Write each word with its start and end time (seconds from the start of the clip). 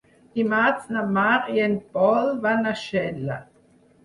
Dimarts 0.37 0.87
na 0.95 1.03
Mar 1.17 1.51
i 1.57 1.61
en 1.67 1.75
Pol 1.99 2.33
van 2.47 2.71
a 2.71 2.73
Xella. 2.87 3.39